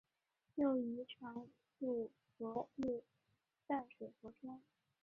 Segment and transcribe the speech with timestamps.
[0.55, 1.45] 幼鱼常
[1.77, 2.09] 溯
[2.39, 3.03] 河入
[3.67, 4.59] 淡水河川。